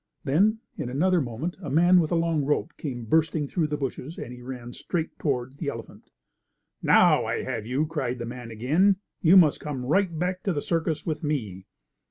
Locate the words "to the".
10.41-10.59